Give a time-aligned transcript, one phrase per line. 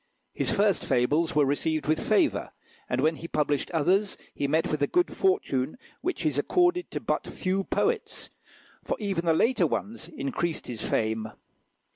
[0.33, 2.53] His first fables were received with favour,
[2.89, 6.99] and when he published others he met with a good fortune which is accorded to
[6.99, 8.31] but few poets,
[8.83, 11.27] for even the later ones increased his fame.